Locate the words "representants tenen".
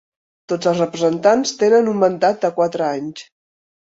0.83-1.91